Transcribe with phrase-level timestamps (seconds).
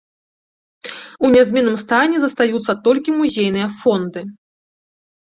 [1.27, 4.21] У нязменным стане застаюцца толькі музейныя фонды.